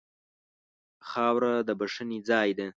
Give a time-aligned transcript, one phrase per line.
[1.09, 2.67] خاوره د بښنې ځای ده.